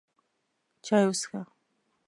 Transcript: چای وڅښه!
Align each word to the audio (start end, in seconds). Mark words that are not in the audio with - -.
چای 0.85 1.05
وڅښه! 1.07 1.41